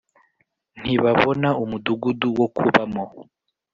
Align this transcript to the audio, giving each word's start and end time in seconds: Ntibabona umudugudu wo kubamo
Ntibabona 0.81 1.49
umudugudu 1.63 2.27
wo 2.39 2.47
kubamo 2.55 3.03